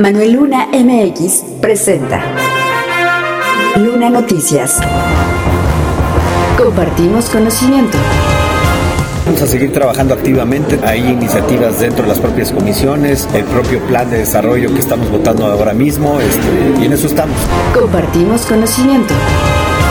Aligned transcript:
Manuel 0.00 0.34
Luna 0.34 0.68
MX 0.72 1.42
presenta 1.60 2.22
Luna 3.74 4.08
Noticias. 4.08 4.78
Compartimos 6.56 7.28
conocimiento. 7.28 7.98
Vamos 9.26 9.42
a 9.42 9.48
seguir 9.48 9.72
trabajando 9.72 10.14
activamente. 10.14 10.78
Hay 10.84 11.00
iniciativas 11.00 11.80
dentro 11.80 12.02
de 12.04 12.10
las 12.10 12.20
propias 12.20 12.52
comisiones, 12.52 13.28
el 13.34 13.42
propio 13.46 13.80
plan 13.88 14.08
de 14.08 14.18
desarrollo 14.18 14.72
que 14.72 14.78
estamos 14.78 15.10
votando 15.10 15.46
ahora 15.46 15.74
mismo, 15.74 16.20
este, 16.20 16.80
y 16.80 16.86
en 16.86 16.92
eso 16.92 17.08
estamos. 17.08 17.36
Compartimos 17.74 18.46
conocimiento 18.46 19.14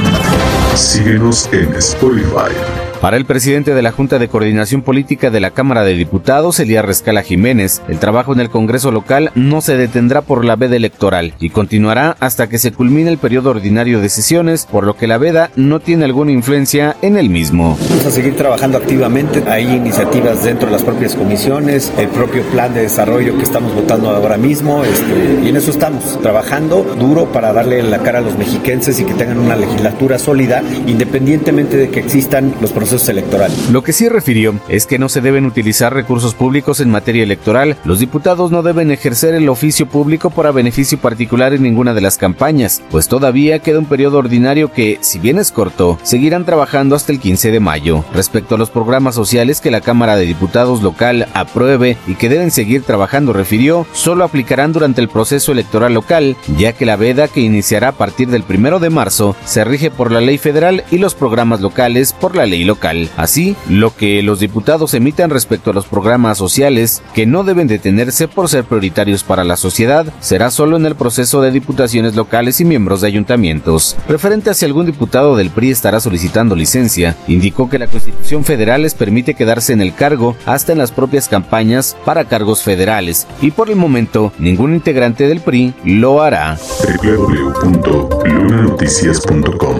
Síguenos 0.75 1.49
en 1.51 1.73
Spotify. 1.75 2.53
Para 3.01 3.17
el 3.17 3.25
presidente 3.25 3.75
de 3.75 3.83
la 3.83 3.91
Junta 3.91 4.17
de 4.17 4.27
Coordinación 4.27 4.81
Política 4.81 5.29
de 5.29 5.39
la 5.39 5.51
Cámara 5.51 5.83
de 5.83 5.93
Diputados, 5.93 6.59
Elías 6.59 6.83
Rescala 6.83 7.21
Jiménez, 7.21 7.83
el 7.87 7.99
trabajo 7.99 8.33
en 8.33 8.39
el 8.39 8.49
Congreso 8.49 8.91
local 8.91 9.31
no 9.35 9.61
se 9.61 9.77
detendrá 9.77 10.23
por 10.23 10.43
la 10.43 10.55
veda 10.55 10.75
electoral 10.75 11.35
y 11.39 11.51
continuará 11.51 12.17
hasta 12.19 12.49
que 12.49 12.57
se 12.57 12.71
culmine 12.71 13.11
el 13.11 13.19
periodo 13.19 13.51
ordinario 13.51 14.01
de 14.01 14.09
sesiones, 14.09 14.65
por 14.65 14.83
lo 14.83 14.97
que 14.97 15.05
la 15.05 15.19
veda 15.19 15.51
no 15.55 15.79
tiene 15.79 16.05
alguna 16.05 16.31
influencia 16.31 16.97
en 17.03 17.17
el 17.17 17.29
mismo. 17.29 17.77
Vamos 17.87 18.05
a 18.07 18.11
seguir 18.11 18.35
trabajando 18.35 18.79
activamente. 18.79 19.43
Hay 19.47 19.75
iniciativas 19.75 20.43
dentro 20.43 20.65
de 20.65 20.73
las 20.73 20.83
propias 20.83 21.13
comisiones, 21.13 21.93
el 21.99 22.07
propio 22.07 22.41
plan 22.45 22.73
de 22.73 22.81
desarrollo 22.81 23.37
que 23.37 23.43
estamos 23.43 23.75
votando 23.75 24.09
ahora 24.09 24.37
mismo, 24.37 24.83
este, 24.83 25.45
y 25.45 25.49
en 25.49 25.55
eso 25.55 25.69
estamos, 25.69 26.19
trabajando 26.23 26.83
duro 26.99 27.31
para 27.31 27.53
darle 27.53 27.83
la 27.83 27.99
cara 27.99 28.19
a 28.19 28.21
los 28.23 28.37
mexiquenses 28.39 28.99
y 28.99 29.03
que 29.05 29.13
tengan 29.13 29.37
una 29.37 29.55
legislatura 29.55 30.17
sólida, 30.17 30.63
independientemente 30.87 31.77
de 31.77 31.89
que 31.91 31.99
existan 31.99 32.55
los 32.59 32.71
procesos 32.71 32.86
electoral. 32.87 33.51
Lo 33.71 33.83
que 33.83 33.91
sí 33.91 34.07
refirió 34.07 34.53
es 34.69 34.85
que 34.85 34.97
no 34.97 35.09
se 35.09 35.19
deben 35.19 35.45
utilizar 35.45 35.93
recursos 35.93 36.33
públicos 36.33 36.79
en 36.79 36.89
materia 36.89 37.23
electoral. 37.23 37.75
Los 37.83 37.99
diputados 37.99 38.49
no 38.49 38.63
deben 38.63 38.91
ejercer 38.91 39.35
el 39.35 39.49
oficio 39.49 39.87
público 39.87 40.29
para 40.29 40.51
beneficio 40.51 40.97
particular 40.97 41.53
en 41.53 41.63
ninguna 41.63 41.93
de 41.93 42.01
las 42.01 42.17
campañas, 42.17 42.81
pues 42.89 43.09
todavía 43.09 43.59
queda 43.59 43.79
un 43.79 43.85
periodo 43.85 44.19
ordinario 44.19 44.71
que, 44.71 44.99
si 45.01 45.19
bien 45.19 45.37
es 45.37 45.51
corto, 45.51 45.99
seguirán 46.03 46.45
trabajando 46.45 46.95
hasta 46.95 47.11
el 47.11 47.19
15 47.19 47.51
de 47.51 47.59
mayo. 47.59 48.05
Respecto 48.13 48.55
a 48.55 48.57
los 48.57 48.69
programas 48.69 49.15
sociales 49.15 49.59
que 49.59 49.71
la 49.71 49.81
Cámara 49.81 50.15
de 50.15 50.25
Diputados 50.25 50.81
local 50.81 51.27
apruebe 51.33 51.97
y 52.07 52.15
que 52.15 52.29
deben 52.29 52.51
seguir 52.51 52.83
trabajando, 52.83 53.33
refirió, 53.33 53.85
solo 53.91 54.23
aplicarán 54.23 54.71
durante 54.71 55.01
el 55.01 55.09
proceso 55.09 55.51
electoral 55.51 55.93
local, 55.93 56.37
ya 56.57 56.71
que 56.71 56.85
la 56.85 56.95
veda 56.95 57.27
que 57.27 57.41
iniciará 57.41 57.89
a 57.89 57.97
partir 57.97 58.29
del 58.29 58.45
1 58.47 58.79
de 58.79 58.89
marzo 58.89 59.35
se 59.45 59.65
rige 59.65 59.91
por 59.91 60.11
la 60.11 60.21
ley 60.21 60.37
federal 60.37 60.85
y 60.89 60.99
los 60.99 61.15
programas 61.15 61.59
locales 61.59 62.13
por 62.13 62.35
la 62.35 62.45
ley 62.45 62.63
local. 62.63 62.76
Así, 63.17 63.55
lo 63.69 63.95
que 63.95 64.21
los 64.21 64.39
diputados 64.39 64.93
emitan 64.93 65.29
respecto 65.29 65.71
a 65.71 65.73
los 65.73 65.85
programas 65.85 66.37
sociales 66.37 67.01
que 67.13 67.25
no 67.25 67.43
deben 67.43 67.67
detenerse 67.67 68.27
por 68.27 68.49
ser 68.49 68.65
prioritarios 68.65 69.23
para 69.23 69.43
la 69.43 69.57
sociedad 69.57 70.05
será 70.19 70.51
solo 70.51 70.77
en 70.77 70.85
el 70.85 70.95
proceso 70.95 71.41
de 71.41 71.49
diputaciones 71.51 72.15
locales 72.15 72.61
y 72.61 72.65
miembros 72.65 73.01
de 73.01 73.07
ayuntamientos. 73.07 73.97
Referente 74.07 74.51
a 74.51 74.53
si 74.53 74.65
algún 74.65 74.85
diputado 74.85 75.35
del 75.35 75.49
PRI 75.49 75.71
estará 75.71 75.99
solicitando 75.99 76.55
licencia, 76.55 77.17
indicó 77.27 77.69
que 77.69 77.79
la 77.79 77.87
Constitución 77.87 78.45
Federal 78.45 78.83
les 78.83 78.93
permite 78.93 79.33
quedarse 79.33 79.73
en 79.73 79.81
el 79.81 79.95
cargo 79.95 80.35
hasta 80.45 80.71
en 80.71 80.77
las 80.77 80.91
propias 80.91 81.27
campañas 81.27 81.97
para 82.05 82.25
cargos 82.25 82.61
federales 82.63 83.25
y 83.41 83.49
por 83.51 83.69
el 83.69 83.75
momento 83.75 84.31
ningún 84.37 84.75
integrante 84.75 85.27
del 85.27 85.41
PRI 85.41 85.73
lo 85.83 86.21
hará. 86.21 86.57
www.lunanoticias.com 87.03 89.79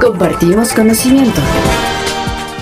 Compartimos 0.00 0.72
conocimiento. 0.72 1.40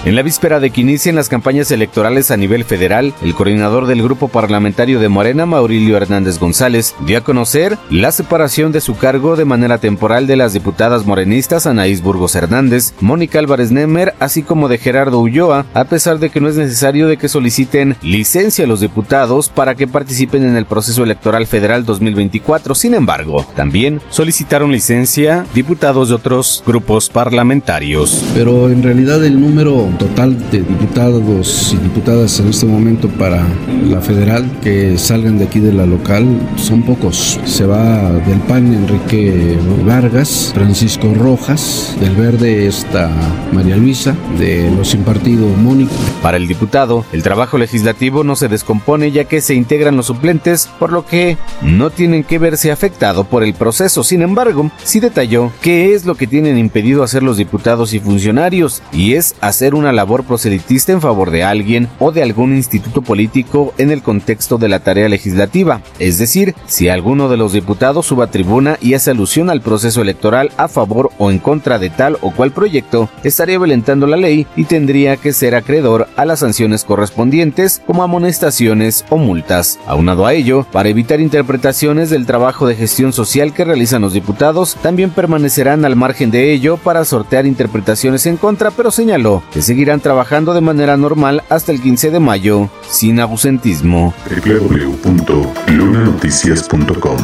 En 0.07 0.17
la 0.17 0.23
víspera 0.23 0.61
de 0.61 0.69
que 0.69 0.83
inicien 0.83 1.17
las 1.17 1.31
campañas 1.31 1.71
electorales 1.71 2.31
a 2.31 2.37
nivel 2.37 2.65
federal, 2.65 3.15
el 3.23 3.35
coordinador 3.35 3.87
del 3.87 4.03
grupo 4.03 4.29
parlamentario 4.29 5.01
de 5.01 5.09
Morena, 5.09 5.47
Maurilio 5.47 5.97
Hernández 5.97 6.39
González, 6.39 6.95
dio 7.07 7.17
a 7.17 7.23
conocer 7.23 7.79
la 7.89 8.13
separación 8.13 8.71
de 8.71 8.83
su 8.83 8.99
cargo 8.99 9.35
de 9.35 9.47
manera 9.47 9.79
temporal 9.79 10.27
de 10.27 10.37
las 10.37 10.53
diputadas 10.53 11.07
morenistas 11.07 11.67
Anaís 11.67 12.03
Burgos 12.03 12.35
Hernández, 12.35 12.93
Mónica 13.01 13.39
Álvarez 13.39 13.71
Nemer, 13.73 14.13
así 14.21 14.43
como 14.43 14.69
de 14.69 14.77
Gerardo 14.77 15.21
Ulloa, 15.21 15.65
a 15.73 15.85
pesar 15.85 16.19
de 16.19 16.29
que 16.29 16.39
no 16.39 16.51
es 16.51 16.57
necesario 16.57 17.09
de 17.09 17.17
que 17.17 17.31
soliciten 17.31 17.97
licencia 18.03 18.67
a 18.67 18.69
los 18.69 18.81
diputados 18.81 19.49
para 19.49 19.75
que 19.75 19.89
participen 19.89 20.45
en 20.45 20.59
el 20.59 20.67
proceso 20.67 21.03
electoral 21.03 21.47
federal 21.47 21.87
2024. 21.87 22.75
Sin 22.75 22.93
embargo, 22.93 23.47
también 23.57 24.03
solicitaron 24.11 24.71
licencia 24.71 25.47
diputados 25.55 26.11
de 26.11 26.17
otros 26.17 26.63
grupos 26.67 27.09
parlamentarios. 27.09 28.23
Pero 28.35 28.69
en 28.69 28.83
realidad 28.83 29.25
el 29.25 29.41
número 29.41 29.94
total 29.99 30.39
de 30.51 30.59
diputados 30.59 31.73
y 31.73 31.77
diputadas 31.77 32.41
en 32.41 32.49
este 32.49 32.67
momento 32.67 33.09
para 33.09 33.47
la 33.89 34.01
federal 34.01 34.51
que 34.63 34.97
salgan 34.99 35.39
de 35.39 35.45
aquí 35.45 35.61
de 35.61 35.73
la 35.73 35.87
local 35.87 36.27
son 36.57 36.83
pocos. 36.83 37.39
Se 37.45 37.67
va 37.67 38.13
del 38.13 38.39
PAN 38.41 38.73
Enrique 38.73 39.59
Vargas, 39.87 40.53
Francisco 40.55 41.13
Rojas, 41.15 41.97
del 42.01 42.15
Verde 42.17 42.67
está 42.67 43.11
María 43.53 43.77
Luisa, 43.77 44.15
de 44.39 44.71
los 44.71 44.89
sin 44.89 45.03
partido 45.03 45.47
Mónica. 45.49 45.93
Para 46.23 46.37
el 46.37 46.47
diputado, 46.47 47.05
el 47.13 47.23
trabajo 47.23 47.59
legislativo 47.59 48.25
no 48.25 48.37
se 48.37 48.49
descompone 48.49 49.11
ya 49.11 49.25
que 49.25 49.41
se 49.41 49.55
integran 49.55 49.97
los 49.97 50.07
suplentes, 50.07 50.69
por 50.79 50.93
lo 50.93 51.07
que 51.07 51.37
no 51.63 51.91
tienen 51.91 52.25
que 52.25 52.39
verse 52.39 52.71
afectado 52.71 53.25
por 53.25 53.43
el 53.43 53.55
proceso. 53.55 54.05
Sin 54.05 54.23
embargo, 54.23 54.71
sí 54.83 55.01
detalló 55.01 55.53
qué 55.61 55.95
es 55.95 56.05
lo 56.05 56.15
que 56.15 56.27
tienen 56.27 56.59
impedido 56.59 57.03
hacer 57.03 57.23
los 57.23 57.37
diputados 57.37 57.93
y 57.95 58.01
funcionarios, 58.01 58.83
y 58.93 59.15
es 59.15 59.35
hacer 59.41 59.75
un 59.75 59.84
una 59.85 59.93
labor 59.93 60.25
proselitista 60.25 60.93
en 60.93 61.03
favor 61.03 61.31
de 61.31 61.45
alguien 61.45 61.89
o 61.99 62.11
de 62.11 62.23
algún 62.23 62.57
instituto 62.57 63.03
político 63.03 63.75
en 63.77 63.91
el 63.91 64.03
contexto 64.03 64.57
de 64.57 64.69
la 64.69 64.81
tarea 64.81 65.11
legislativa. 65.11 65.83
Es 65.99 66.17
decir, 66.17 66.55
si 66.67 66.89
alguno 66.89 67.29
de 67.29 67.37
los 67.37 67.53
diputados 67.53 68.07
suba 68.07 68.25
a 68.25 68.31
tribuna 68.31 68.79
y 68.81 68.95
hace 68.95 69.11
alusión 69.11 69.51
al 69.51 69.61
proceso 69.61 70.01
electoral 70.01 70.53
a 70.57 70.69
favor 70.69 71.11
o 71.19 71.31
en 71.31 71.39
contra 71.39 71.79
de 71.79 71.91
tal 71.91 72.17
o 72.23 72.31
cual 72.31 72.53
proyecto, 72.53 73.11
estaría 73.25 73.59
violentando 73.59 74.07
la 74.07 74.17
ley 74.17 74.47
y 74.57 74.65
tendría 74.65 75.19
que 75.19 75.35
ser 75.35 75.55
acreedor 75.55 76.09
a 76.17 76.25
las 76.25 76.41
sanciones 76.41 76.85
correspondientes 76.85 77.83
como 77.87 78.03
amonestaciones 78.03 79.05
o 79.11 79.19
multas. 79.19 79.79
Aunado 79.87 80.25
a 80.25 80.33
ello, 80.33 80.67
para 80.73 80.89
evitar 80.89 81.21
interpretaciones 81.21 82.09
del 82.09 82.25
trabajo 82.25 82.67
de 82.67 82.75
gestión 82.75 83.13
social 83.13 83.53
que 83.53 83.65
realizan 83.65 84.01
los 84.01 84.15
diputados, 84.15 84.77
también 84.83 85.11
permanecerán 85.11 85.85
al 85.85 85.95
margen 85.95 86.31
de 86.31 86.53
ello 86.53 86.79
para 86.79 87.05
sortear 87.05 87.45
interpretaciones 87.45 88.25
en 88.25 88.39
contra, 88.39 88.71
pero 88.71 88.91
señaló 88.91 89.43
que 89.53 89.61
se 89.61 89.74
seguirán 89.75 89.99
trabajando 89.99 90.55
de 90.55 90.61
manera 90.61 90.97
normal 90.97 91.43
hasta 91.49 91.73
el 91.73 91.83
15 91.83 92.13
de 92.13 92.21
mayo, 92.21 92.71
sin 92.89 93.19
abusentismo. 93.19 94.15
www.lunanoticias.com 94.31 97.19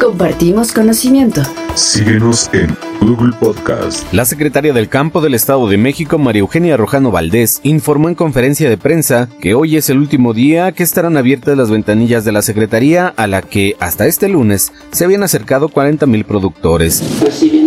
Compartimos 0.00 0.72
conocimiento. 0.72 1.42
Síguenos 1.74 2.48
en 2.54 2.74
Google 3.02 3.34
Podcast. 3.38 4.10
La 4.14 4.24
secretaria 4.24 4.72
del 4.72 4.88
Campo 4.88 5.20
del 5.20 5.34
Estado 5.34 5.68
de 5.68 5.76
México, 5.76 6.16
María 6.16 6.40
Eugenia 6.40 6.78
Rojano 6.78 7.10
Valdés, 7.10 7.60
informó 7.64 8.08
en 8.08 8.14
conferencia 8.14 8.70
de 8.70 8.78
prensa 8.78 9.28
que 9.42 9.52
hoy 9.52 9.76
es 9.76 9.90
el 9.90 9.98
último 9.98 10.32
día 10.32 10.72
que 10.72 10.84
estarán 10.84 11.18
abiertas 11.18 11.58
las 11.58 11.70
ventanillas 11.70 12.24
de 12.24 12.32
la 12.32 12.40
Secretaría 12.40 13.08
a 13.08 13.26
la 13.26 13.42
que 13.42 13.76
hasta 13.78 14.06
este 14.06 14.30
lunes 14.30 14.72
se 14.90 15.04
habían 15.04 15.22
acercado 15.22 15.68
40 15.68 16.06
mil 16.06 16.24
productores. 16.24 16.94
Solicitudes, 16.94 17.59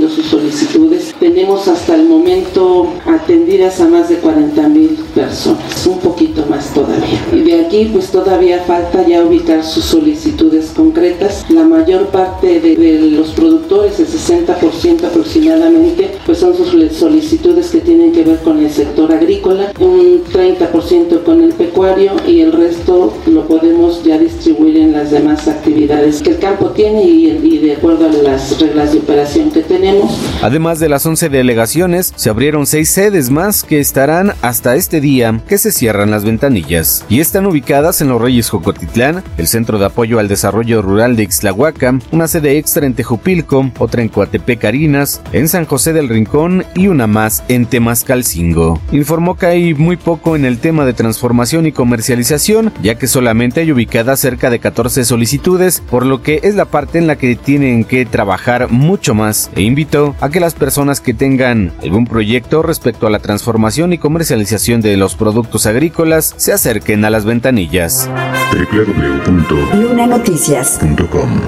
tenemos 1.23 1.69
hasta 1.69 1.95
el 1.95 2.03
momento 2.03 2.85
atendidas 3.05 3.79
a 3.79 3.87
más 3.87 4.09
de 4.09 4.17
40 4.17 4.67
mil 4.67 4.89
personas, 5.15 5.87
un 5.87 5.97
poquito 5.99 6.32
aquí 7.73 7.89
pues 7.91 8.11
todavía 8.11 8.59
falta 8.67 9.05
ya 9.07 9.23
ubicar 9.23 9.63
sus 9.63 9.85
solicitudes 9.85 10.71
concretas. 10.75 11.43
La 11.49 11.63
mayor 11.63 12.07
parte 12.07 12.59
de, 12.59 12.75
de 12.75 13.11
los 13.11 13.29
productores, 13.29 13.99
el 13.99 14.07
60% 14.07 15.05
aproximadamente, 15.05 16.11
pues 16.23 16.37
son 16.37 16.55
sus 16.55 16.69
solicitudes 16.93 17.71
que 17.71 17.79
tienen 17.79 18.11
que 18.11 18.23
ver 18.23 18.37
con 18.39 18.59
el 18.59 18.69
sector 18.69 19.11
agrícola, 19.11 19.71
un 19.79 20.23
30% 20.23 21.23
con 21.23 21.41
el 21.41 21.53
pecuario 21.53 22.11
y 22.27 22.41
el 22.41 22.51
resto 22.51 23.11
lo 23.25 23.47
podemos 23.47 24.03
ya 24.03 24.19
distribuir 24.19 24.77
en 24.77 24.91
las 24.91 25.09
demás 25.09 25.47
actividades 25.47 26.21
que 26.21 26.31
el 26.31 26.39
campo 26.39 26.69
tiene 26.69 27.03
y, 27.03 27.25
y 27.43 27.57
de 27.57 27.73
acuerdo 27.73 28.07
a 28.07 28.13
las 28.13 28.59
reglas 28.59 28.93
de 28.93 28.99
operación 28.99 29.49
que 29.49 29.61
tenemos. 29.61 30.11
Además 30.43 30.79
de 30.79 30.89
las 30.89 31.05
11 31.07 31.29
delegaciones, 31.29 32.13
se 32.15 32.29
abrieron 32.29 32.67
6 32.67 32.87
sedes 32.87 33.31
más 33.31 33.63
que 33.63 33.79
estarán 33.79 34.33
hasta 34.43 34.75
este 34.75 35.01
día 35.01 35.41
que 35.47 35.57
se 35.57 35.71
cierran 35.71 36.11
las 36.11 36.23
ventanillas. 36.23 37.03
Y 37.09 37.19
están 37.19 37.47
ubicadas 37.47 37.62
en 37.65 38.09
Los 38.09 38.21
Reyes 38.21 38.49
Jocotitlán, 38.49 39.23
el 39.37 39.47
Centro 39.47 39.79
de 39.79 39.85
Apoyo 39.85 40.19
al 40.19 40.27
Desarrollo 40.27 40.81
Rural 40.81 41.15
de 41.15 41.23
Ixtlahuaca, 41.23 41.97
una 42.11 42.27
sede 42.27 42.57
extra 42.57 42.85
en 42.85 42.93
Tejupilco, 42.93 43.71
otra 43.79 44.01
en 44.01 44.09
Coatepec 44.09 44.63
en 45.31 45.47
San 45.47 45.65
José 45.65 45.93
del 45.93 46.09
Rincón 46.09 46.65
y 46.75 46.87
una 46.87 47.07
más 47.07 47.43
en 47.47 47.65
Temascalcingo. 47.65 48.81
Informó 48.91 49.37
que 49.37 49.45
hay 49.45 49.73
muy 49.73 49.97
poco 49.97 50.35
en 50.35 50.45
el 50.45 50.59
tema 50.59 50.85
de 50.85 50.93
transformación 50.93 51.65
y 51.65 51.71
comercialización, 51.71 52.73
ya 52.81 52.95
que 52.95 53.07
solamente 53.07 53.61
hay 53.61 53.71
ubicadas 53.71 54.19
cerca 54.19 54.49
de 54.49 54.59
14 54.59 55.05
solicitudes, 55.05 55.81
por 55.81 56.05
lo 56.05 56.21
que 56.21 56.41
es 56.43 56.55
la 56.55 56.65
parte 56.65 56.97
en 56.97 57.07
la 57.07 57.17
que 57.17 57.35
tienen 57.35 57.85
que 57.85 58.05
trabajar 58.05 58.71
mucho 58.71 59.15
más 59.15 59.49
e 59.55 59.61
invitó 59.61 60.15
a 60.19 60.29
que 60.29 60.39
las 60.39 60.53
personas 60.53 60.99
que 61.01 61.13
tengan 61.13 61.71
algún 61.81 62.05
proyecto 62.05 62.61
respecto 62.61 63.07
a 63.07 63.09
la 63.09 63.19
transformación 63.19 63.93
y 63.93 63.97
comercialización 63.97 64.81
de 64.81 64.97
los 64.97 65.15
productos 65.15 65.65
agrícolas 65.65 66.33
se 66.37 66.53
acerquen 66.53 67.05
a 67.05 67.09
las 67.09 67.25
ventanillas. 67.53 68.09
Lunanoticias.com 69.75 71.41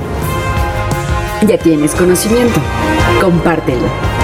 Ya 1.47 1.57
tienes 1.57 1.95
conocimiento. 1.95 2.61
Compártelo. 3.21 4.14